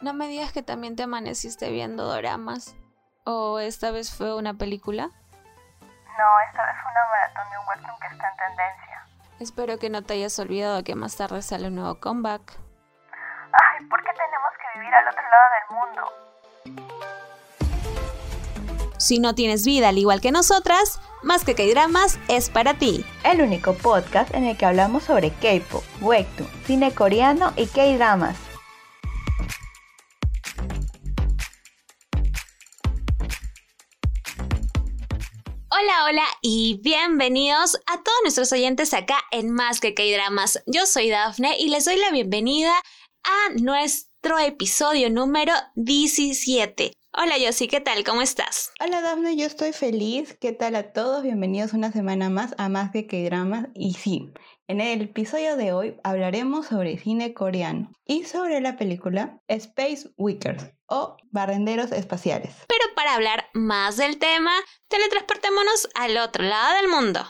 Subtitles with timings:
[0.00, 2.76] No me digas que también te amaneciste viendo doramas.
[3.24, 5.04] ¿O esta vez fue una película?
[5.06, 9.06] No, esta vez fue una maratón de un webtoon que está en tendencia.
[9.40, 12.58] Espero que no te hayas olvidado que más tarde sale un nuevo comeback.
[13.52, 16.02] Ay, ¿por qué tenemos que vivir al otro lado del mundo?
[18.98, 23.04] Si no tienes vida al igual que nosotras, Más que K-Dramas es para ti.
[23.24, 28.45] El único podcast en el que hablamos sobre K-pop, webtoon, cine coreano y K-Dramas.
[35.78, 40.62] Hola, hola y bienvenidos a todos nuestros oyentes acá en Más que K-Dramas.
[40.66, 42.72] Yo soy Dafne y les doy la bienvenida
[43.24, 46.95] a nuestro episodio número 17.
[47.18, 48.04] Hola Yossi, ¿qué tal?
[48.04, 48.72] ¿Cómo estás?
[48.78, 50.36] Hola Dafne, yo estoy feliz.
[50.38, 51.22] ¿Qué tal a todos?
[51.22, 53.68] Bienvenidos una semana más a Más que K-Dramas.
[53.74, 54.34] Y sí,
[54.68, 60.66] en el episodio de hoy hablaremos sobre cine coreano y sobre la película Space Wickers
[60.88, 62.54] o Barrenderos Espaciales.
[62.68, 64.52] Pero para hablar más del tema,
[64.88, 67.26] teletransportémonos al otro lado del mundo.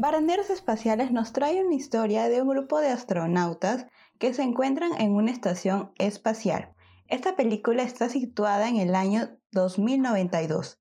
[0.00, 3.86] Barrenderos Espaciales nos trae una historia de un grupo de astronautas
[4.18, 6.74] que se encuentran en una estación espacial.
[7.08, 10.80] Esta película está situada en el año 2092,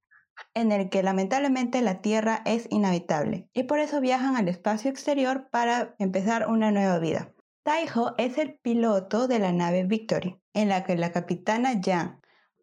[0.53, 5.49] en el que lamentablemente la Tierra es inhabitable y por eso viajan al espacio exterior
[5.51, 7.33] para empezar una nueva vida.
[7.63, 12.21] Taiho es el piloto de la nave Victory, en la que la capitana Yang,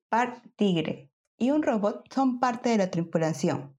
[0.09, 3.76] Park Tigre y un robot son parte de la tripulación.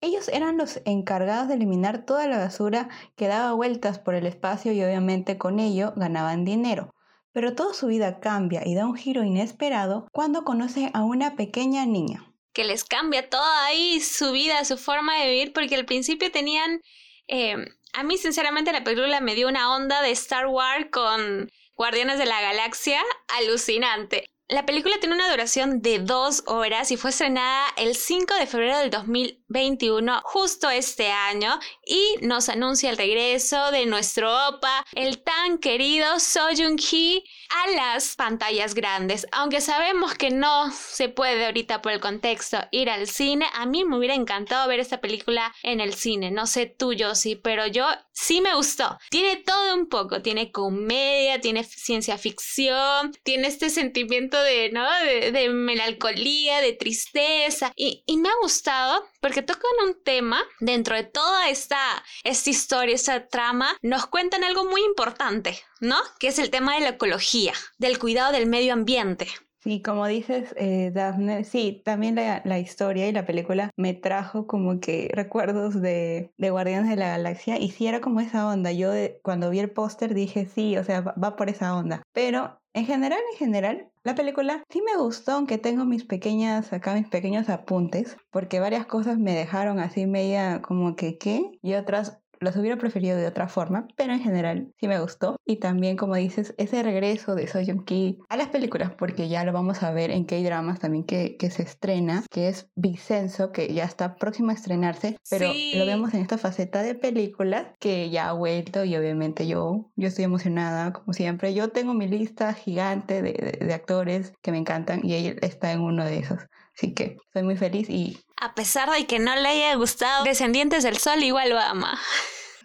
[0.00, 4.72] Ellos eran los encargados de eliminar toda la basura que daba vueltas por el espacio
[4.72, 6.94] y obviamente con ello ganaban dinero.
[7.32, 11.84] Pero toda su vida cambia y da un giro inesperado cuando conoce a una pequeña
[11.84, 12.32] niña.
[12.52, 16.80] Que les cambia toda ahí su vida, su forma de vivir, porque al principio tenían...
[17.26, 17.56] Eh,
[17.92, 22.26] a mí sinceramente la película me dio una onda de Star Wars con Guardianes de
[22.26, 23.00] la Galaxia
[23.38, 24.28] alucinante.
[24.50, 28.78] La película tiene una duración de dos horas y fue estrenada el 5 de febrero
[28.78, 35.58] del 2021, justo este año, y nos anuncia el regreso de nuestro opa, el tan
[35.58, 39.26] querido So Joong-hee, a las pantallas grandes.
[39.32, 43.84] Aunque sabemos que no se puede ahorita por el contexto ir al cine, a mí
[43.84, 46.30] me hubiera encantado ver esta película en el cine.
[46.30, 48.98] No sé tú, sí, pero yo sí me gustó.
[49.10, 54.86] Tiene todo un poco, tiene comedia, tiene ciencia ficción, tiene este sentimiento de, ¿no?
[55.32, 57.72] De, melancolía, de tristeza.
[57.76, 61.77] Y, me ha gustado porque tocan un tema dentro de toda esta,
[62.24, 65.96] esta historia, esta trama, nos cuentan algo muy importante, ¿no?
[66.18, 69.28] Que es el tema de la ecología, del cuidado del medio ambiente.
[69.60, 74.78] Sí, como dices, eh, Daphne, sí, también la, historia y la película me trajo como
[74.78, 78.70] que recuerdos de, de Guardianes de la Galaxia y sí era como esa onda.
[78.70, 82.02] Yo cuando vi el póster dije, sí, o sea, va, por esa onda.
[82.12, 86.94] Pero en general, en general, la película sí me gustó, aunque tengo mis pequeñas, acá
[86.94, 92.20] mis pequeños apuntes, porque varias cosas me dejaron así media como que qué, y otras
[92.40, 95.36] los hubiera preferido de otra forma, pero en general sí me gustó.
[95.44, 99.52] Y también, como dices, ese regreso de Soyeon Ki a las películas, porque ya lo
[99.52, 103.84] vamos a ver en K-Dramas también que, que, se estrena, que es Vicenzo, que ya
[103.84, 108.32] está próximo a estrenarse, pero lo vemos en esta faceta de películas que ya ha
[108.32, 111.54] vuelto y obviamente yo, yo estoy emocionada, como siempre.
[111.54, 115.80] Yo tengo mi lista gigante de, de actores que me encantan y él está en
[115.80, 116.38] uno de esos.
[116.78, 118.20] Así que soy muy feliz y...
[118.40, 121.98] A pesar de que no le haya gustado Descendientes del Sol, igual lo ama.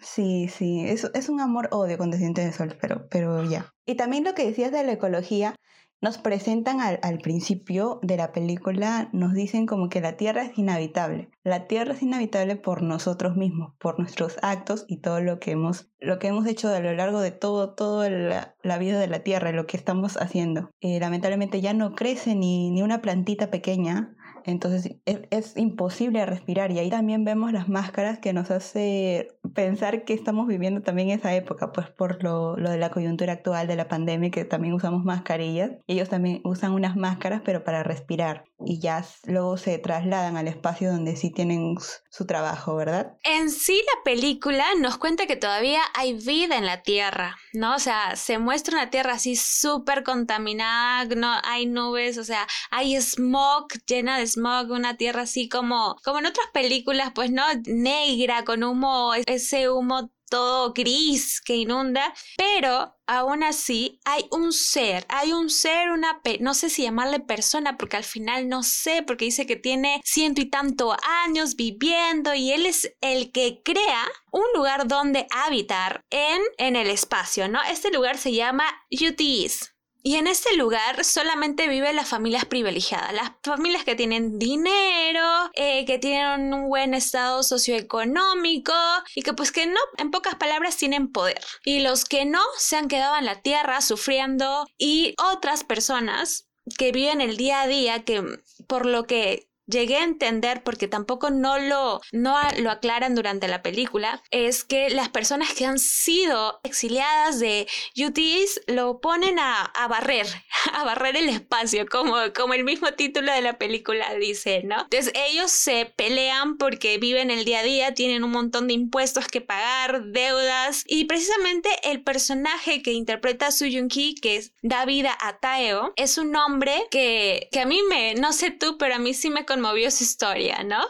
[0.02, 3.72] Sí, sí, es, es un amor-odio con Descendientes del Sol, pero, pero ya.
[3.84, 5.56] Y también lo que decías de la ecología,
[6.04, 11.30] nos presentan al, principio de la película, nos dicen como que la Tierra es inhabitable.
[11.44, 15.88] La Tierra es inhabitable por nosotros mismos, por nuestros actos y todo lo que hemos,
[16.00, 19.52] lo que hemos hecho a lo largo de todo, toda la, vida de la Tierra,
[19.52, 20.68] lo que estamos haciendo.
[20.82, 24.14] Eh, lamentablemente ya no crece ni, ni una plantita pequeña
[24.44, 30.14] entonces es, imposible respirar y ahí también vemos las máscaras que nos hace pensar que
[30.14, 33.88] estamos viviendo también esa época, pues por lo, lo de la coyuntura actual de la
[33.88, 35.72] pandemia, que también usamos mascarillas.
[35.86, 40.90] Ellos también usan unas máscaras, pero para respirar y ya luego se trasladan al espacio
[40.90, 41.76] donde sí tienen
[42.10, 43.16] su trabajo, ¿verdad?
[43.24, 47.74] En sí la película nos cuenta que todavía hay vida en la Tierra, ¿no?
[47.74, 52.96] O sea, se muestra una Tierra así súper contaminada, no hay nubes, o sea, hay
[53.00, 58.44] smog llena de smog, una tierra así como, como en otras películas, pues no, negra,
[58.44, 59.12] con humo,
[59.44, 65.90] ese humo todo gris que inunda, pero aún así hay un ser, hay un ser,
[65.90, 70.00] una, no sé si llamarle persona, porque al final no sé, porque dice que tiene
[70.02, 76.00] ciento y tanto años viviendo y él es el que crea un lugar donde habitar
[76.10, 77.62] en, en el espacio, ¿no?
[77.70, 79.73] Este lugar se llama UTS.
[80.06, 85.86] Y en este lugar solamente viven las familias privilegiadas, las familias que tienen dinero, eh,
[85.86, 88.74] que tienen un buen estado socioeconómico
[89.14, 91.40] y que pues que no, en pocas palabras, tienen poder.
[91.64, 96.92] Y los que no se han quedado en la tierra sufriendo y otras personas que
[96.92, 98.22] viven el día a día, que
[98.66, 103.62] por lo que llegué a entender, porque tampoco no lo, no lo aclaran durante la
[103.62, 107.66] película, es que las personas que han sido exiliadas de
[107.96, 110.26] UTs lo ponen a, barrer,
[110.72, 114.82] a barrer el espacio, como, como el mismo título de la película dice, ¿no?
[114.82, 119.26] Entonces ellos se pelean porque viven el día a día, tienen un montón de impuestos
[119.28, 125.16] que pagar, deudas, y precisamente el personaje que interpreta a Su Ki, que da vida
[125.20, 128.98] a Taeo, es un hombre que, que a mí me, no sé tú, pero a
[128.98, 130.80] mí sí me conmovió su historia, ¿no?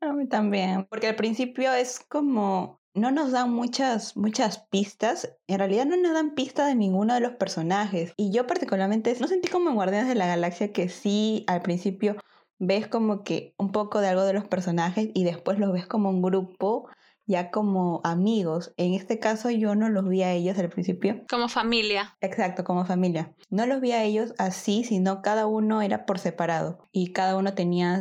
[0.00, 5.32] A mí también, porque al principio es como no nos dan muchas, muchas pistas.
[5.46, 8.12] En realidad no nos dan pistas de ninguno de los personajes.
[8.16, 12.16] Y yo particularmente no sentí como en Guardianes de la Galaxia que sí al principio
[12.58, 16.10] ves como que un poco de algo de los personajes y después los ves como
[16.10, 16.88] un grupo
[17.26, 18.72] ya como amigos.
[18.76, 21.22] En este caso yo no los vi a ellos al principio.
[21.28, 22.16] Como familia.
[22.20, 23.34] Exacto, como familia.
[23.50, 27.54] No los vi a ellos así, sino cada uno era por separado y cada uno
[27.54, 28.00] tenía,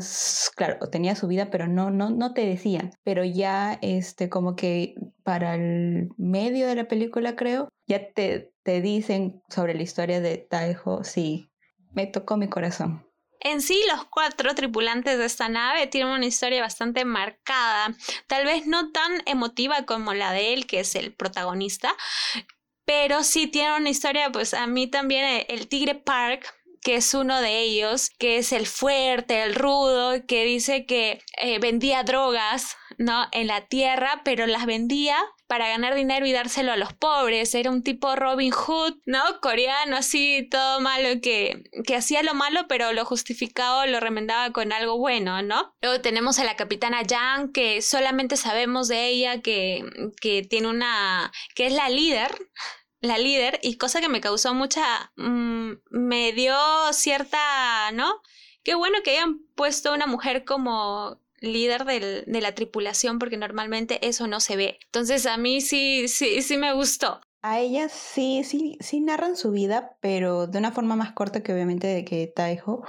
[0.56, 2.92] claro, tenía su vida, pero no, no, no te decían.
[3.04, 8.82] Pero ya, este, como que para el medio de la película, creo, ya te, te
[8.82, 11.04] dicen sobre la historia de Taiho.
[11.04, 11.50] Sí,
[11.94, 13.06] me tocó mi corazón.
[13.44, 17.96] En sí, los cuatro tripulantes de esta nave tienen una historia bastante marcada,
[18.28, 21.96] tal vez no tan emotiva como la de él, que es el protagonista,
[22.86, 27.14] pero sí tiene una historia, pues a mí también eh, el Tigre Park que es
[27.14, 32.76] uno de ellos, que es el fuerte, el rudo, que dice que eh, vendía drogas,
[32.98, 33.28] ¿no?
[33.32, 35.18] En la tierra, pero las vendía
[35.48, 37.54] para ganar dinero y dárselo a los pobres.
[37.56, 39.22] Era un tipo Robin Hood, ¿no?
[39.42, 44.72] Coreano, así, todo malo, que, que hacía lo malo, pero lo justificaba, lo remendaba con
[44.72, 45.76] algo bueno, ¿no?
[45.82, 49.84] Luego tenemos a la capitana Yang, que solamente sabemos de ella que,
[50.20, 52.32] que tiene una, que es la líder,
[53.02, 56.56] la líder, y cosa que me causó mucha, mm, me dio
[56.94, 58.22] cierta, ¿no?
[58.64, 63.38] Qué bueno que hayan puesto a una mujer como líder del, de la tripulación porque
[63.38, 64.80] normalmente eso no se ve.
[64.86, 67.20] Entonces a mí sí, sí, sí me gustó.
[67.42, 71.52] A ella sí, sí, sí narran su vida, pero de una forma más corta que
[71.52, 72.84] obviamente de que Taiho,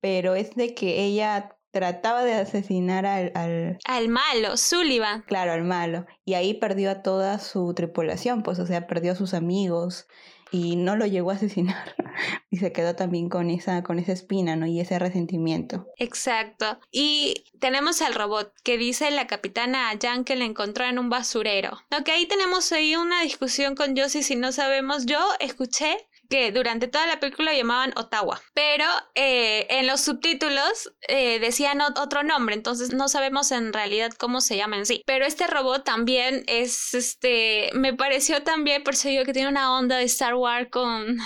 [0.00, 3.78] pero es de que ella trataba de asesinar al, al...
[3.84, 5.22] Al malo, Sullivan.
[5.22, 6.06] Claro, al malo.
[6.24, 10.06] Y ahí perdió a toda su tripulación, pues, o sea, perdió a sus amigos
[10.50, 11.94] y no lo llegó a asesinar
[12.50, 14.66] y se quedó también con esa con esa espina, ¿no?
[14.66, 15.86] Y ese resentimiento.
[15.96, 16.78] Exacto.
[16.90, 21.78] Y tenemos al robot que dice la capitana Jan que le encontró en un basurero.
[21.96, 25.06] Ok, ahí tenemos ahí una discusión con Josie si no sabemos.
[25.06, 28.84] Yo escuché que durante toda la película llamaban Ottawa, pero
[29.14, 34.56] eh, en los subtítulos eh, decían otro nombre, entonces no sabemos en realidad cómo se
[34.56, 35.02] llama en sí.
[35.04, 39.76] Pero este robot también es, este, me pareció también, por eso digo que tiene una
[39.76, 41.18] onda de Star Wars con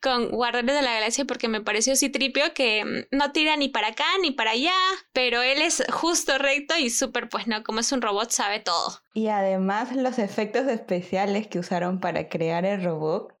[0.00, 3.88] con Guardianes de la Galaxia porque me pareció así tripio que no tira ni para
[3.88, 4.72] acá ni para allá,
[5.12, 9.00] pero él es justo recto y súper, pues no, como es un robot, sabe todo.
[9.14, 13.39] Y además los efectos especiales que usaron para crear el robot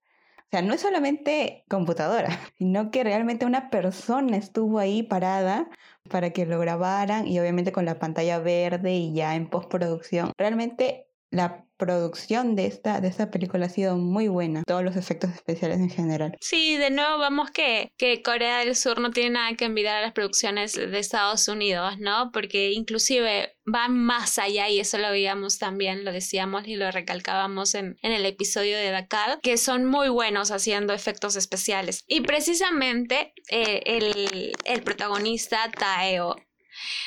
[0.50, 2.28] o sea, no es solamente computadora,
[2.58, 5.70] sino que realmente una persona estuvo ahí parada
[6.10, 10.32] para que lo grabaran y obviamente con la pantalla verde y ya en postproducción.
[10.36, 15.30] Realmente la producción de esta, de esta película ha sido muy buena, todos los efectos
[15.30, 16.36] especiales en general.
[16.40, 20.02] Sí, de nuevo vamos que, que Corea del Sur no tiene nada que envidiar a
[20.02, 22.30] las producciones de Estados Unidos, ¿no?
[22.32, 27.74] Porque inclusive van más allá y eso lo veíamos también, lo decíamos y lo recalcábamos
[27.74, 32.04] en, en el episodio de Dakar, que son muy buenos haciendo efectos especiales.
[32.06, 36.36] Y precisamente eh, el, el protagonista Taeo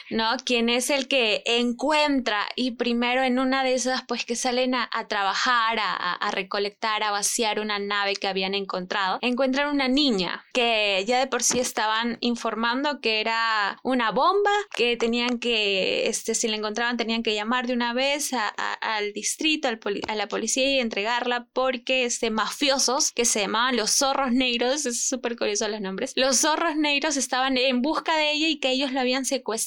[0.09, 0.37] ¿no?
[0.45, 4.89] Quien es el que encuentra y primero en una de esas, pues que salen a,
[5.07, 11.19] trabajar, a, recolectar, a vaciar una nave que habían encontrado, encuentran una niña que ya
[11.19, 16.57] de por sí estaban informando que era una bomba, que tenían que, este, si la
[16.57, 18.31] encontraban, tenían que llamar de una vez
[18.81, 24.31] al distrito, a la policía y entregarla porque este, mafiosos que se llamaban los zorros
[24.31, 28.59] negros, es súper curioso los nombres, los zorros negros estaban en busca de ella y
[28.59, 29.62] que ellos la habían secuestrado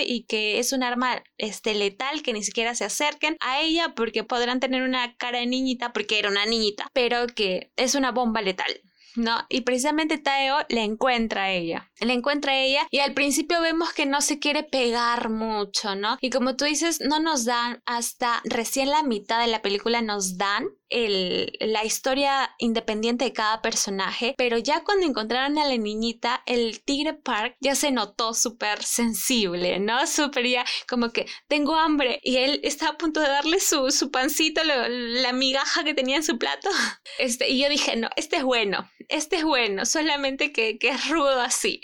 [0.00, 4.24] y que es un arma este, letal que ni siquiera se acerquen a ella porque
[4.24, 8.42] podrán tener una cara de niñita porque era una niñita, pero que es una bomba
[8.42, 8.80] letal.
[9.16, 9.44] ¿no?
[9.48, 11.90] Y precisamente Taeo le encuentra a ella.
[12.00, 16.18] Le encuentra a ella y al principio vemos que no se quiere pegar mucho, ¿no?
[16.20, 20.38] Y como tú dices, no nos dan hasta recién la mitad de la película nos
[20.38, 26.42] dan el, la historia independiente de cada personaje, pero ya cuando encontraron a la niñita,
[26.46, 30.06] el Tigre Park ya se notó súper sensible, ¿no?
[30.06, 34.10] Súper ya como que tengo hambre y él está a punto de darle su, su
[34.10, 36.68] pancito, la migaja que tenía en su plato.
[37.18, 41.08] Este, y yo dije, no, este es bueno, este es bueno, solamente que, que es
[41.08, 41.80] rudo así.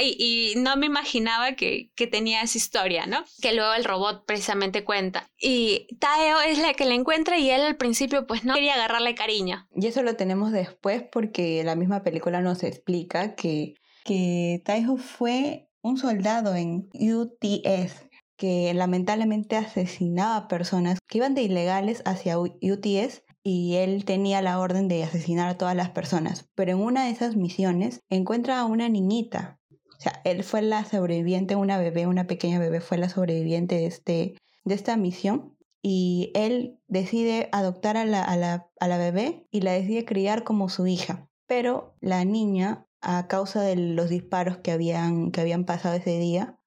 [0.00, 3.24] Y, y no me imaginaba que, que tenía esa historia, ¿no?
[3.40, 5.30] Que luego el robot precisamente cuenta.
[5.38, 9.14] Y Taeo es la que le encuentra y él al principio pues no quería agarrarle
[9.14, 9.66] cariño.
[9.74, 15.68] Y eso lo tenemos después porque la misma película nos explica que, que Taiho fue
[15.82, 23.76] un soldado en UTS que lamentablemente asesinaba personas que iban de ilegales hacia UTS y
[23.76, 26.48] él tenía la orden de asesinar a todas las personas.
[26.54, 29.60] Pero en una de esas misiones encuentra a una niñita.
[29.70, 33.86] O sea, él fue la sobreviviente, una bebé, una pequeña bebé fue la sobreviviente de,
[33.86, 34.34] este,
[34.64, 35.51] de esta misión
[35.82, 40.44] y él decide adoptar a la, a, la, a la bebé y la decide criar
[40.44, 41.28] como su hija.
[41.46, 46.58] Pero la niña, a causa de los disparos que habían, que habían pasado ese día,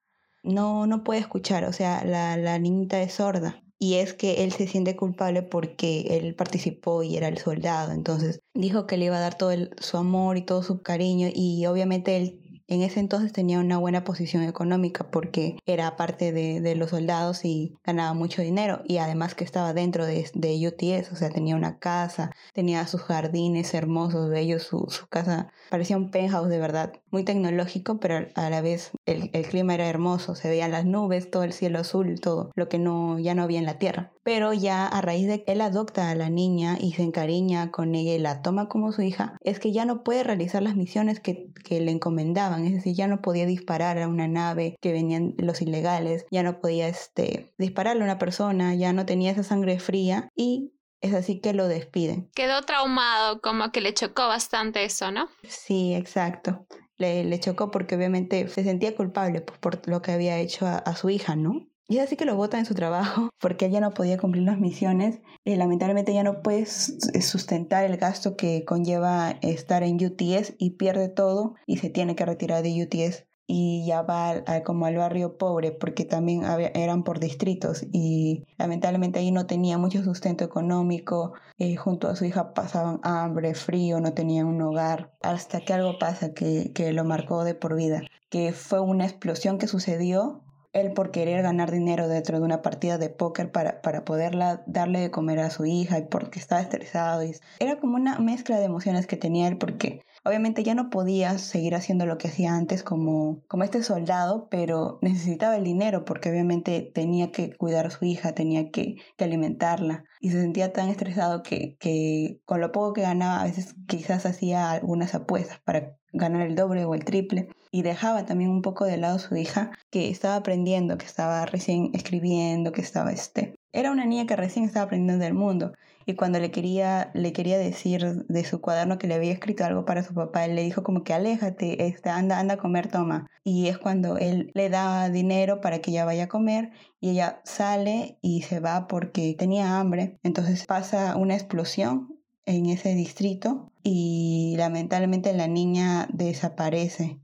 [0.43, 3.61] no, no puede escuchar, o sea, la, la niñita es sorda.
[3.77, 7.91] Y es que él se siente culpable porque él participó y era el soldado.
[7.91, 11.65] Entonces dijo que le iba a dar todo su amor y todo su cariño y
[11.65, 16.89] obviamente él en ese entonces tenía una buena posición económica porque era parte de, los
[16.89, 21.29] soldados y ganaba mucho dinero y además que estaba dentro de, de UTS, o sea,
[21.29, 26.59] tenía una casa, tenía sus jardines hermosos, bellos, su, su casa parecía un penthouse de
[26.59, 30.85] verdad, muy tecnológico, pero a la vez el, el, clima era hermoso, se veían las
[30.85, 34.11] nubes, todo el cielo azul, todo lo que no, ya no había en la tierra.
[34.25, 37.93] Pero ya a raíz de que él adopta a la niña y se encariña con
[37.93, 41.19] ella y la toma como su hija, es que ya no puede realizar las misiones
[41.19, 45.35] que, que le encomendaban, es decir, ya no podía disparar a una nave que venían
[45.37, 49.79] los ilegales, ya no podía este, dispararle a una persona, ya no tenía esa sangre
[49.79, 52.29] fría y es así que lo despiden.
[52.33, 55.27] Quedó traumado, como que le chocó bastante eso, ¿no?
[55.43, 56.65] Sí, exacto.
[56.97, 60.95] Le, le chocó porque obviamente se sentía culpable pues, por lo que había hecho a,
[60.95, 61.67] su hija, ¿no?
[61.87, 64.59] Y es así que lo bota en su trabajo porque ella no podía cumplir las
[64.59, 70.71] misiones y lamentablemente ya no puede sustentar el gasto que conlleva estar en UTS y
[70.71, 75.37] pierde todo y se tiene que retirar de UTS y ya va como al barrio
[75.37, 81.75] pobre porque también eran por distritos y lamentablemente ahí no tenía mucho sustento económico, eh,
[81.75, 86.33] junto a su hija pasaban hambre, frío, no tenían un hogar, hasta que algo pasa
[86.33, 90.44] que, que lo marcó de por vida, que fue una explosión que sucedió
[90.75, 94.99] él por querer ganar dinero dentro de una partida de póker para, para poderla darle
[94.99, 97.23] de comer a su hija y porque estaba estresado.
[97.23, 101.37] Y era como una mezcla de emociones que tenía él porque obviamente ya no podía
[101.37, 106.29] seguir haciendo lo que hacía antes como, como este soldado, pero necesitaba el dinero porque
[106.29, 110.89] obviamente tenía que cuidar a su hija, tenía que, que alimentarla y se sentía tan
[110.89, 115.95] estresado que, que con lo poco que ganaba a veces quizás hacía algunas apuestas para
[116.11, 119.71] ganar el doble o el triple y dejaba también un poco de lado su hija
[119.89, 123.53] que estaba aprendiendo, que estaba recién escribiendo, que estaba este.
[123.73, 125.73] Era una niña que recién estaba aprendiendo del mundo
[126.05, 129.83] y cuando le quería, le quería decir de su cuaderno que le había escrito algo
[129.83, 133.27] para su papá, él le dijo como que aléjate, este, anda, anda a comer, toma.
[133.43, 137.41] Y es cuando él le da dinero para que ella vaya a comer y ella
[137.43, 140.17] sale y se va porque tenía hambre.
[140.23, 147.19] Entonces pasa una explosión en ese distrito y lamentablemente la niña desaparece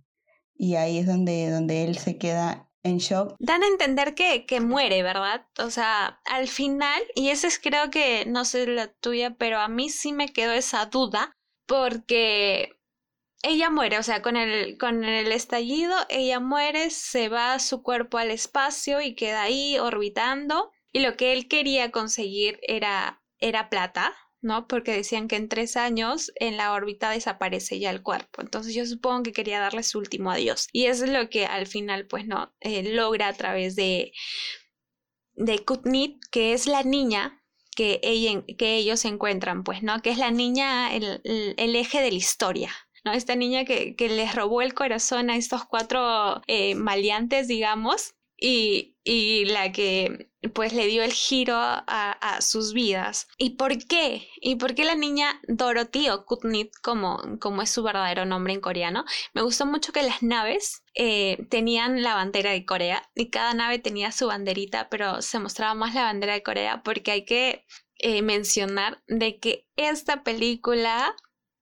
[0.62, 3.36] y ahí es donde, donde él se queda en shock.
[3.40, 5.48] Dan a entender que, que muere, ¿verdad?
[5.58, 9.68] O sea, al final, y esa es creo que, no sé la tuya, pero a
[9.68, 12.80] mí sí me quedó esa duda porque
[13.42, 18.20] ella muere, o sea, con el, con el estallido, ella muere, se va su cuerpo
[18.20, 20.70] al espacio y queda ahí orbitando.
[20.92, 24.68] Y lo que él quería conseguir era, era plata, ¿no?
[24.68, 28.42] Porque decían que en tres años en la órbita desaparece ya el cuerpo.
[28.42, 30.68] Entonces yo supongo que quería darle su último adiós.
[30.74, 34.14] Y es lo que al final, pues, no, eh, logra a través de,
[35.36, 37.44] de Kutnit, que es la niña
[37.76, 40.02] que, ella, que ellos encuentran, pues, ¿no?
[40.02, 42.72] Que es la niña, el, el, eje de la historia.
[43.06, 43.14] ¿no?
[43.14, 48.98] Esta niña que, que, les robó el corazón a estos cuatro eh, maleantes, digamos, y,
[49.04, 53.28] y la que pues le dio el giro a, sus vidas.
[53.38, 54.28] ¿Y por qué?
[54.38, 58.62] ¿Y por qué la niña Dorothy o Kutnit, como, como es su verdadero nombre en
[58.62, 59.06] coreano?
[59.34, 63.80] Me gustó mucho que las naves eh, tenían la bandera de Corea y cada nave
[63.80, 67.66] tenía su banderita, pero se mostraba más la bandera de Corea porque hay que
[68.00, 71.16] eh, mencionar de que esta película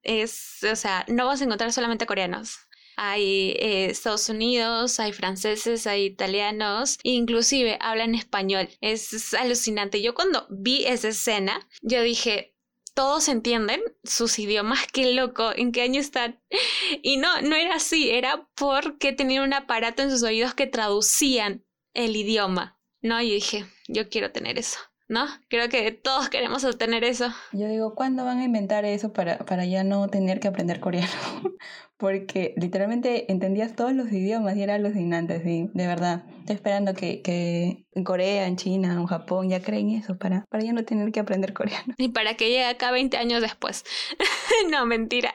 [0.04, 2.69] es, o sea, no vas a encontrar solamente coreanos
[3.02, 8.68] hay eh, Estados Unidos, hay franceses, hay italianos, inclusive hablan español.
[8.82, 10.02] Es, alucinante.
[10.02, 12.58] Yo cuando vi esa escena, yo dije,
[12.94, 16.44] todos entienden sus idiomas, qué loco, ¿en qué año están?
[17.02, 21.66] Y no, no era así, era porque tenían un aparato en sus oídos que traducían
[21.94, 23.22] el idioma, ¿no?
[23.22, 24.80] Y dije, yo quiero tener eso.
[25.10, 25.26] ¿No?
[25.50, 27.34] Creo que todos queremos obtener eso.
[27.52, 31.10] Yo digo, ¿cuándo van a inventar eso para, para ya no tener que aprender coreano?
[31.98, 36.24] Porque literalmente entendías todos los idiomas y era alucinante, sí, de verdad.
[36.40, 40.64] Estoy esperando que, que en Corea, en China, en Japón ya creen eso para, para
[40.64, 41.96] ya no tener que aprender coreano.
[41.98, 43.84] Y para que llegue acá 20 años después.
[44.70, 45.34] no, mentira.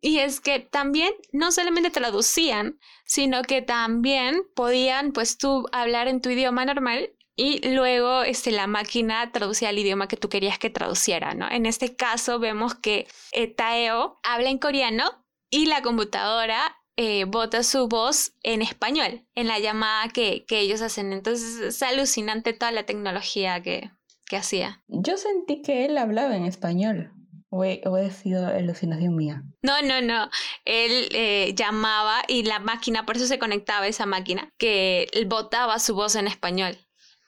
[0.00, 6.20] Y es que también no solamente traducían, sino que también podían, pues tú hablar en
[6.20, 10.70] tu idioma normal y luego este, la máquina traducía el idioma que tú querías que
[10.70, 11.50] traduciera, ¿no?
[11.50, 15.04] En este caso vemos que eh, Taeo habla en coreano
[15.50, 20.80] y la computadora eh, bota su voz en español, en la llamada que, que, ellos
[20.80, 21.12] hacen.
[21.12, 23.90] Entonces es alucinante toda la tecnología que,
[24.26, 24.82] que hacía.
[24.86, 27.10] Yo sentí que él hablaba en español.
[27.56, 29.44] ¿O he, o sido alucinación mía?
[29.62, 30.28] No, no, no.
[30.64, 35.94] Él eh, llamaba y la máquina, por eso se conectaba esa máquina, que botaba su
[35.94, 36.76] voz en español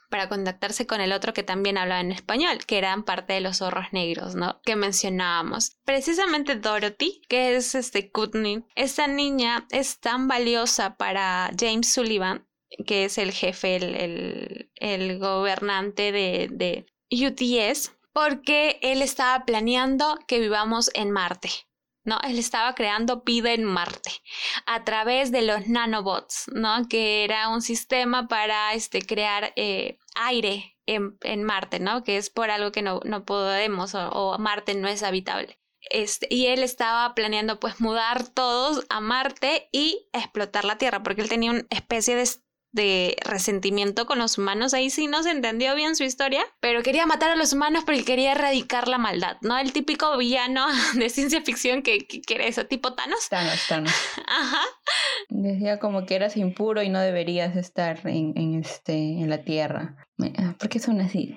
[0.09, 3.59] para contactarse con el otro que también hablaba en español, que eran parte de los
[3.59, 4.61] zorros negros, ¿no?
[4.65, 5.77] Que mencionábamos.
[5.85, 12.47] Precisamente Dorothy, que es este Kutney, esta niña es tan valiosa para James Sullivan,
[12.87, 20.41] que es el jefe, el, el, gobernante de, de UTS, porque él estaba planeando que
[20.41, 21.51] vivamos en Marte.
[22.07, 22.19] ¿No?
[22.25, 24.11] Él estaba creando vida en Marte
[24.65, 26.89] a través de los nanobots, ¿no?
[26.89, 32.03] Que era un sistema para este, crear eh, aire en, en, Marte, ¿no?
[32.05, 35.59] Que es por algo que no, no podemos o, Marte no es habitable.
[35.91, 41.23] Este, y él estaba planeando pues mudar todos a Marte y explotar la Tierra, porque
[41.23, 42.27] él tenía una especie de
[42.77, 44.75] de resentimiento con los humanos.
[44.75, 48.05] Ahí sí no se entendió bien su historia, pero quería matar a los humanos porque
[48.05, 49.59] quería erradicar la maldad, ¿no?
[49.59, 53.29] El típico villano de ciencia ficción que, quiere eso, tipo Thanos.
[53.29, 53.93] Thanos, Thanos.
[54.29, 54.63] Ajá.
[55.31, 59.97] Decía como que eras impuro y no deberías estar en, este, en la tierra.
[60.39, 61.37] Ah, ¿Por qué son así?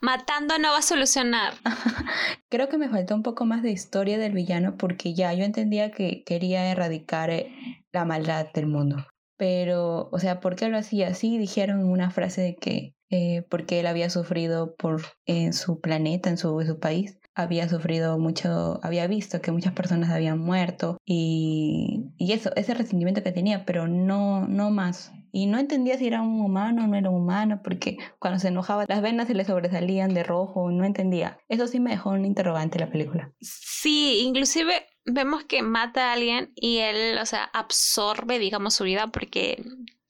[0.00, 1.54] Matando no va a solucionar.
[2.48, 5.90] Creo que me faltó un poco más de historia del villano porque ya yo entendía
[5.90, 7.52] que quería erradicar eh,
[7.92, 9.04] la maldad del mundo.
[9.36, 11.38] Pero, o sea, ¿por qué lo hacía así?
[11.38, 16.36] Dijeron una frase de que eh, porque él había sufrido por en su planeta, en
[16.36, 22.50] su, país, había sufrido mucho, había visto que muchas personas habían muerto y, y eso,
[22.56, 25.12] ese resentimiento que tenía, pero no, no más.
[25.30, 28.48] Y no entendía si era un humano o no era un humano, porque cuando se
[28.48, 31.38] enojaba las venas se le sobresalían de rojo, no entendía.
[31.48, 33.32] Eso sí me dejó un interrogante la película.
[33.40, 39.08] Sí, inclusive vemos que mata a alguien y él, o sea, absorbe, digamos, su vida
[39.08, 39.62] porque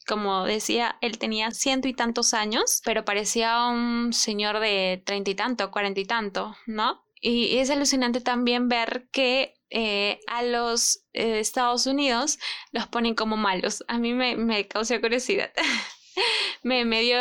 [0.07, 5.35] como decía, él tenía ciento y tantos años, pero parecía un señor de treinta y
[5.35, 7.03] tanto, cuarenta y tanto, ¿no?
[7.19, 12.37] Y es alucinante también ver que eh, a los eh, Estados Unidos
[12.71, 13.83] los ponen como malos.
[13.87, 15.51] A mí me, me causó curiosidad.
[16.63, 17.17] me, me, dio,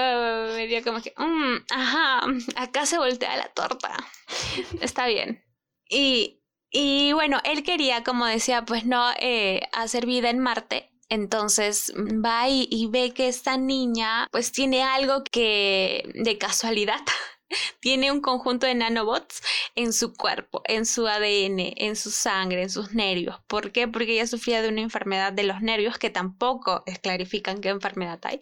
[0.55, 2.21] me dio como que, mm, ajá,
[2.57, 3.97] acá se voltea la torta.
[4.81, 5.43] Está bien.
[5.89, 6.43] Y,
[6.75, 10.91] y bueno, él quería, como decía, pues no eh, hacer vida en Marte.
[11.09, 17.01] Entonces va y, y ve que esta niña pues tiene algo que de casualidad
[17.81, 19.43] tiene un conjunto de nanobots
[19.75, 23.41] en su cuerpo, en su ADN, en su sangre, en sus nervios.
[23.47, 23.89] ¿Por qué?
[23.89, 28.41] Porque ella sufría de una enfermedad de los nervios que tampoco clarifican qué enfermedad hay.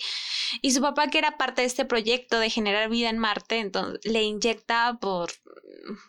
[0.61, 4.01] Y su papá, que era parte de este proyecto de generar vida en Marte, entonces
[4.05, 5.31] le inyecta por,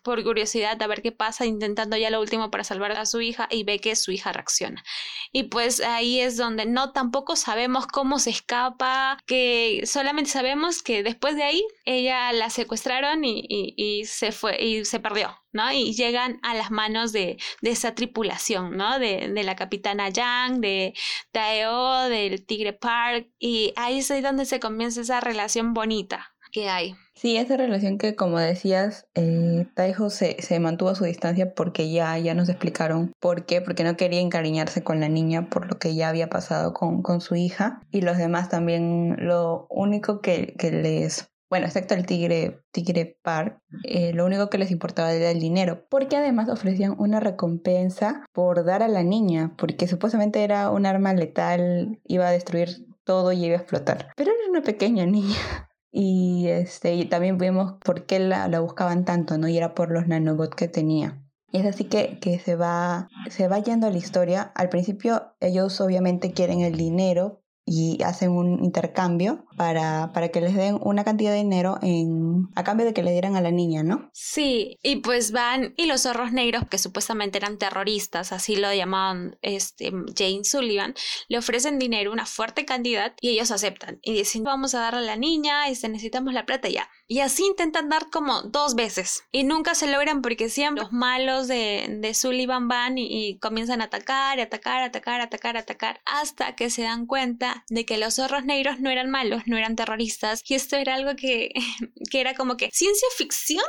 [0.04, 3.48] por curiosidad a ver qué pasa, intentando ya lo último para salvar a su hija
[3.50, 4.84] y ve que su hija reacciona.
[5.32, 11.04] Y pues ahí es donde no tampoco sabemos cómo se escapa, que solamente sabemos que
[11.04, 12.83] después de ahí ella la secuestra
[13.24, 15.72] y, y, se fue y se perdió ¿no?
[15.72, 19.00] Y llegan a las manos de, de esa tripulación, ¿no?
[19.00, 20.94] De, de, la capitana Yang, de
[21.32, 26.70] Taeo, del Tigre Park, y ahí es ahí donde se comienza esa relación bonita que
[26.70, 26.96] hay.
[27.16, 29.66] Sí, esa relación que como decías, eh,
[30.10, 33.98] se, se, mantuvo a su distancia porque ya, ya nos explicaron por qué, porque no
[33.98, 37.82] quería encariñarse con la niña por lo que ya había pasado con, con su hija
[37.92, 43.62] y los demás también lo único que, que les bueno, excepto el Tigre, tigre Park,
[43.84, 48.66] eh, lo único que les importaba era el dinero, porque además ofrecían una recompensa por
[48.66, 53.46] dar a la niña, porque supuestamente era un arma letal, iba a destruir todo y
[53.46, 54.08] iba a explotar.
[54.16, 55.70] Pero era una pequeña niña.
[55.92, 59.48] Y, este, y también vimos por qué la, la buscaban tanto, ¿no?
[59.48, 61.22] Y era por los nanobots que tenía.
[61.52, 64.52] Y es así que, que se, va, se va yendo la historia.
[64.56, 70.56] Al principio ellos obviamente quieren el dinero y hacen un intercambio para, para que les
[70.56, 73.84] den una cantidad de dinero en, a cambio de que le dieran a la niña,
[73.84, 74.10] ¿no?
[74.14, 79.38] Sí, y pues van y los zorros negros, que supuestamente eran terroristas, así lo llamaban
[79.42, 80.96] este, Jane Sullivan,
[81.28, 85.02] le ofrecen dinero, una fuerte cantidad, y ellos aceptan y dicen, vamos a darle a
[85.04, 86.90] la niña y se necesitamos la plata ya.
[87.08, 91.48] Y así intentan dar como dos veces y nunca se logran porque siempre los malos
[91.48, 96.70] de, de Sullivan van y, y comienzan a atacar, atacar, atacar, atacar, atacar, hasta que
[96.70, 100.42] se dan cuenta de que los zorros negros no eran malos, no eran terroristas.
[100.48, 101.52] Y esto era algo que,
[102.12, 103.64] que era como que ciencia ficción,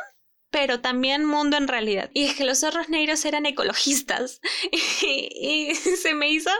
[0.54, 2.10] pero también mundo en realidad.
[2.14, 4.40] Y es que los zorros negros eran ecologistas.
[5.02, 6.50] y, se me hizo,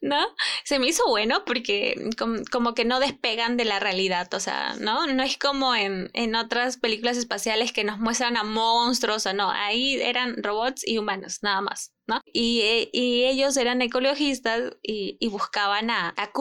[0.00, 0.18] ¿no?
[0.64, 2.10] Se me hizo bueno porque
[2.50, 5.06] como, que no despegan de la realidad, o sea, ¿no?
[5.06, 9.48] No es como en, en otras películas espaciales que nos muestran a monstruos o no,
[9.48, 11.93] ahí eran robots y humanos, nada más.
[12.32, 16.32] Eh, y, ellos eran ecologistas y, buscaban a, a,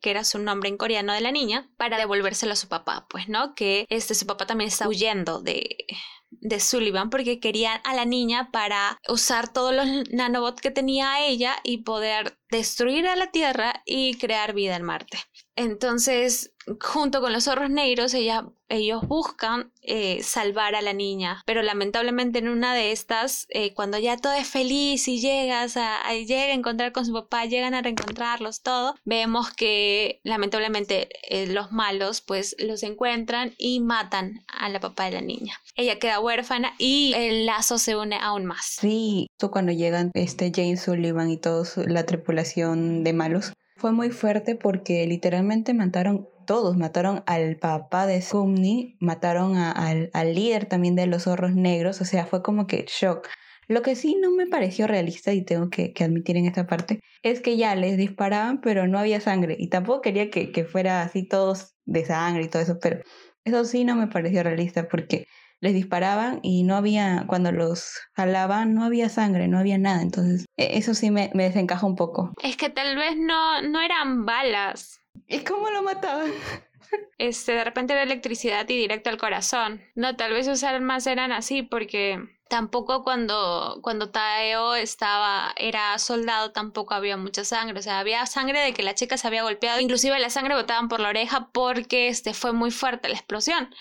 [0.00, 3.28] que era su nombre en coreano de la niña, para devolvérselo a su papá, pues,
[3.28, 3.54] ¿no?
[3.54, 5.86] Que este, su papá también está huyendo de,
[6.30, 11.56] de Sullivan porque querían a la niña para usar todos los nanobots que tenía ella
[11.64, 15.18] y poder destruir a la Tierra y crear vida en Marte.
[15.60, 21.60] Entonces, junto con los zorros negros, ella, ellos buscan eh, salvar a la niña, pero
[21.60, 26.44] lamentablemente en una de estas, eh, cuando ya todo es feliz y llegas a, llega
[26.44, 32.22] a encontrar con su papá, llegan a reencontrarlos, todo, vemos que lamentablemente eh, los malos
[32.22, 35.60] pues los encuentran y matan a la papá de la niña.
[35.76, 38.78] Ella queda huérfana y el lazo se une aún más.
[38.80, 44.56] Sí, cuando llegan este Jane Sullivan y toda la tripulación de malos, fue muy fuerte
[44.56, 51.06] porque literalmente mataron todos, mataron al papá de Sumni, mataron al, al, líder también de
[51.06, 53.28] los zorros negros, o sea, fue como que shock.
[53.68, 57.00] Lo que sí no me pareció realista y tengo que, que, admitir en esta parte
[57.22, 61.02] es que ya les disparaban pero no había sangre y tampoco quería que, que fuera
[61.02, 63.00] así todos de sangre y todo eso, pero
[63.44, 65.26] eso sí no me pareció realista porque
[65.60, 70.02] les disparaban y no había, cuando los jalaban, no había sangre, no había nada.
[70.02, 72.32] Entonces, e, eso sí me, me desencaja un poco.
[72.42, 75.00] Es que tal vez no, no eran balas.
[75.26, 76.30] ¿Y cómo lo mataban?
[77.18, 79.80] Este, de repente era electricidad y directo al corazón.
[79.94, 82.18] No, tal vez sus armas eran así porque
[82.48, 87.78] tampoco cuando, cuando Taeo estaba, era soldado, tampoco había mucha sangre.
[87.78, 89.78] O sea, había sangre de que la chica se había golpeado.
[89.78, 93.72] Inclusive la sangre botaban por la oreja porque este, fue muy fuerte la explosión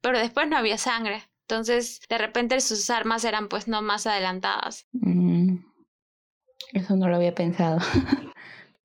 [0.00, 1.22] pero después no había sangre.
[1.48, 4.86] Entonces, de repente sus armas eran pues no más adelantadas.
[6.72, 7.78] Eso no lo había pensado.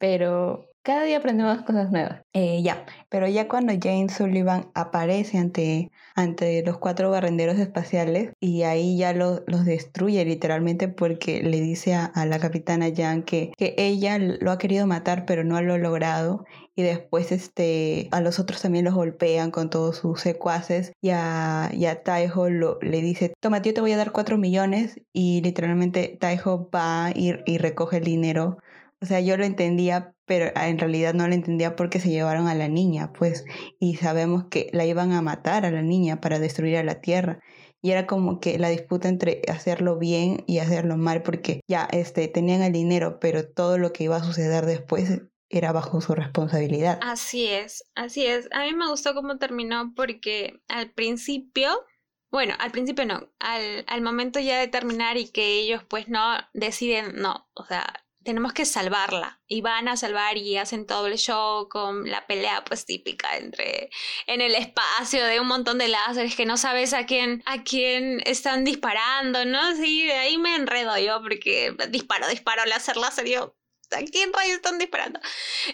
[0.01, 2.23] pero cada día aprendemos cosas nuevas.
[2.33, 8.63] Eh, ya, pero ya cuando Jane Sullivan aparece ante, ante los cuatro barrenderos espaciales y
[8.63, 14.17] ahí ya los destruye literalmente porque le dice a, la capitana Jan que, que ella
[14.17, 18.61] lo ha querido matar pero no lo ha logrado y después este, a los otros
[18.61, 23.33] también los golpean con todos sus secuaces y a, y a Taiho lo, le dice,
[23.39, 27.97] toma, yo te voy a dar cuatro millones y literalmente Taiho va y, y recoge
[27.97, 28.57] el dinero.
[29.01, 32.53] O sea, yo lo entendía, pero en realidad no lo entendía porque se llevaron a
[32.53, 33.45] la niña, pues,
[33.79, 37.39] y sabemos que la iban a matar a la niña para destruir a la tierra.
[37.81, 42.27] Y era como que la disputa entre hacerlo bien y hacerlo mal, porque ya este,
[42.27, 46.99] tenían el dinero, pero todo lo que iba a suceder después era bajo su responsabilidad.
[47.01, 48.47] Así es, así es.
[48.51, 51.85] A mí me gustó cómo terminó porque al principio,
[52.31, 56.37] bueno, al principio no, al, al momento ya de terminar y que ellos pues no
[56.53, 61.17] deciden, no, o sea, tenemos que salvarla y van a salvar y hacen todo el
[61.17, 63.89] show con la pelea pues típica entre
[64.27, 68.21] en el espacio de un montón de láseres que no sabes a quién a quién
[68.25, 69.75] están disparando, ¿no?
[69.75, 73.55] Sí, de ahí me enredo yo porque disparo, disparo, láser, láser, yo
[73.91, 75.19] ¿a quién rayos están disparando?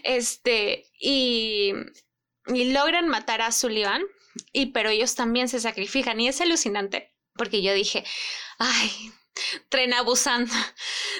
[0.03, 1.73] Este, y,
[2.47, 4.03] y logran matar a Sullivan,
[4.53, 8.03] y, pero ellos también se sacrifican, y es alucinante, porque yo dije,
[8.57, 8.91] ay,
[9.69, 10.53] Tren abusando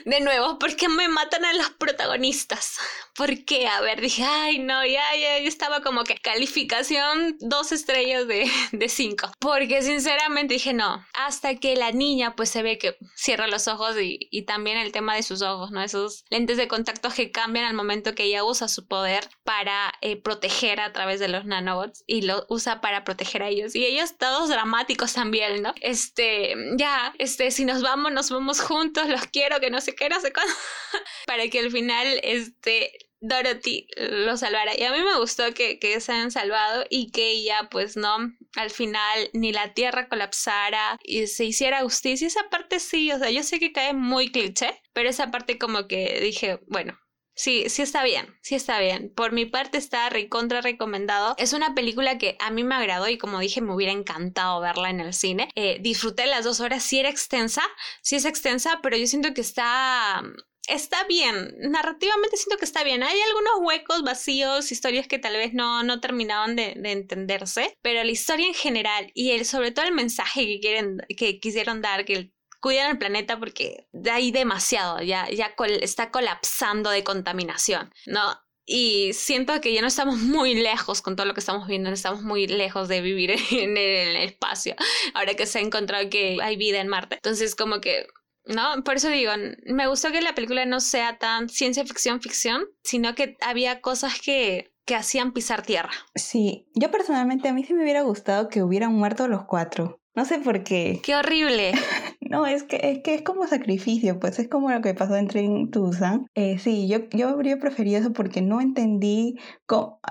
[0.05, 2.77] de nuevo, ¿por qué me matan a los protagonistas?
[3.15, 3.67] ¿Por qué?
[3.67, 8.89] A ver, dije, ay, no, ya, ya, estaba como que calificación dos estrellas de, de
[8.89, 9.31] cinco.
[9.39, 13.95] Porque sinceramente dije, no, hasta que la niña pues se ve que cierra los ojos
[13.99, 15.81] y, y también el tema de sus ojos, ¿no?
[15.81, 20.21] Esos lentes de contacto que cambian al momento que ella usa su poder para eh,
[20.21, 23.75] proteger a través de los nanobots y lo usa para proteger a ellos.
[23.75, 25.73] Y ellos todos dramáticos también, ¿no?
[25.81, 30.09] Este, ya, este, si nos vamos nos vamos juntos, los quiero, que no sé qué,
[30.09, 30.53] no sé cuándo,
[31.27, 34.77] para que al final, este, Dorothy lo salvara.
[34.77, 38.17] Y a mí me gustó que, que, se hayan salvado y que ella, pues no,
[38.55, 42.27] al final ni la tierra colapsara y se hiciera justicia.
[42.27, 45.87] Esa parte sí, o sea, yo sé que cae muy cliché, pero esa parte como
[45.87, 46.99] que dije, bueno,
[47.37, 49.13] Sí, sí está bien, sí está bien.
[49.13, 51.35] Por mi parte está recontra recomendado.
[51.37, 54.89] Es una película que a mí me agradó y como dije me hubiera encantado verla
[54.89, 55.49] en el cine.
[55.55, 57.61] Eh, disfruté las dos horas, sí era extensa,
[58.01, 60.23] sí es extensa, pero yo siento que está
[60.67, 63.03] está bien, narrativamente siento que está bien.
[63.03, 68.03] Hay algunos huecos vacíos, historias que tal vez no, no terminaban de, de, entenderse, pero
[68.03, 72.03] la historia en general y el, sobre todo el mensaje que, quieren, que quisieron dar,
[72.03, 78.21] que el cuidan el planeta porque hay demasiado, ya, ya está colapsando de contaminación, ¿no?
[78.65, 82.21] Y siento que ya no estamos muy lejos con todo lo que estamos viendo, estamos
[82.21, 84.75] muy lejos de vivir en el espacio,
[85.13, 87.15] ahora que se ha encontrado que hay vida en Marte.
[87.15, 88.07] Entonces, como que
[88.47, 88.83] ¿no?
[88.83, 89.31] Por eso digo,
[89.65, 94.19] me gustó que la película no sea tan ciencia ficción ficción, sino que había cosas
[94.21, 95.91] que, que hacían pisar tierra.
[96.15, 99.99] Sí, yo personalmente a mí sí me hubiera gustado que hubieran muerto los cuatro.
[100.15, 100.99] No sé por qué.
[101.03, 101.73] ¡Qué horrible!
[102.29, 105.27] no, es que, es que es como sacrificio, pues es como lo que pasó en
[105.27, 105.91] Train to
[106.35, 109.37] Eh, sí, yo, yo habría preferido eso porque no entendí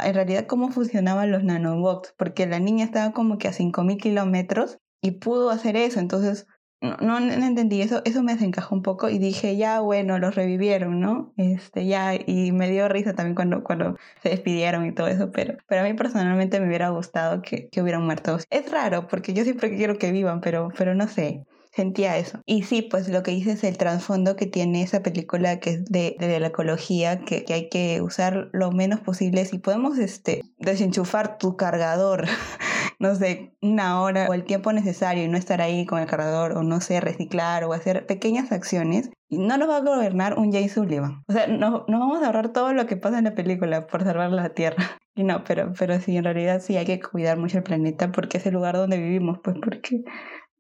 [0.04, 4.78] en realidad cómo funcionaban los nanobots, porque la niña estaba como que a 5.000 kilómetros
[5.02, 6.46] y pudo hacer eso, entonces
[6.80, 11.00] no, no, entendí eso, eso me desencajó un poco y dije, ya bueno, los revivieron,
[11.00, 11.32] ¿no?
[11.36, 15.56] Este, ya, y me dio risa también cuando, cuando se despidieron y todo eso, pero,
[15.66, 18.38] pero a mí personalmente me hubiera gustado que, que hubieran muerto.
[18.50, 21.44] Es raro, porque yo siempre quiero que vivan, pero, pero no sé
[21.76, 22.40] sentía eso.
[22.46, 26.16] Y sí, pues lo que dices, el trasfondo que tiene esa película que es de,
[26.18, 29.44] de la ecología, que, que, hay que usar lo menos posible.
[29.44, 32.24] Si podemos este, desenchufar tu cargador,
[32.98, 36.52] no sé, una hora o el tiempo necesario y no estar ahí con el cargador
[36.56, 40.68] o no sé, reciclar o hacer pequeñas acciones, no nos va a gobernar un Jay
[40.68, 41.24] Sullivan.
[41.28, 44.02] O sea, no, nos vamos a ahorrar todo lo que pasa en la película por
[44.02, 44.98] salvar la Tierra.
[45.18, 48.36] Y no, pero, pero sí, en realidad sí hay que cuidar mucho el planeta porque
[48.36, 50.04] es el lugar donde vivimos, pues porque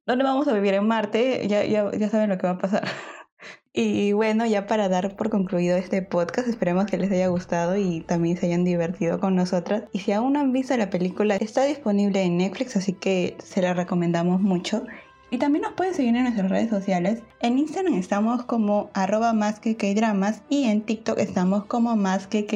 [0.06, 1.48] ¿Dónde vamos a vivir en Marte?
[1.48, 2.84] Ya, ya, ya saben lo que va a pasar.
[3.78, 8.00] Y bueno, ya para dar por concluido este podcast, esperemos que les haya gustado y
[8.00, 9.82] también se hayan divertido con nosotras.
[9.92, 13.60] Y si aún no han visto la película, está disponible en Netflix, así que se
[13.60, 14.84] la recomendamos mucho.
[15.30, 17.22] Y también nos pueden seguir en nuestras redes sociales.
[17.40, 19.76] En Instagram estamos como arroba más que
[20.48, 22.46] y en TikTok estamos como más que.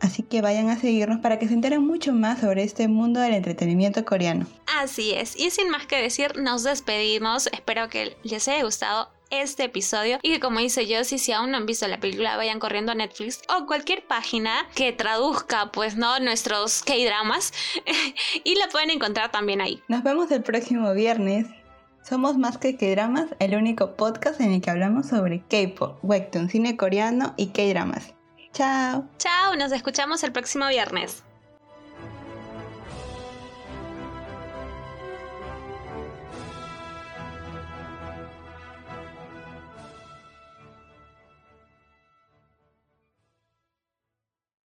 [0.00, 3.32] Así que vayan a seguirnos para que se enteren mucho más sobre este mundo del
[3.32, 4.44] entretenimiento coreano.
[4.82, 7.46] Así es, y sin más que decir, nos despedimos.
[7.52, 11.58] Espero que les haya gustado este episodio y que como dice yo, si aún no
[11.58, 16.18] han visto la película, vayan corriendo a Netflix o cualquier página que traduzca, pues, ¿no?
[16.18, 17.52] Nuestros K-dramas
[18.44, 19.80] y la pueden encontrar también ahí.
[19.86, 21.46] Nos vemos el próximo viernes.
[22.02, 26.76] Somos Más que K-Dramas, el único podcast en el que hablamos sobre K-pop, webtoon, cine
[26.76, 28.14] coreano y K-Dramas.
[28.52, 29.08] Chao.
[29.18, 31.22] Chao, nos escuchamos el próximo viernes.